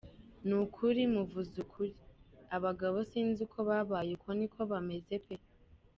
Nukuri 0.47 1.01
muvuze 1.13 1.53
ukuri, 1.63 1.91
abagabo 2.55 2.97
sinzi 3.09 3.39
uko 3.47 3.59
babaye, 3.69 4.09
uko 4.17 4.29
niko 4.37 4.59
bameze 4.71 5.15
pe. 5.25 5.35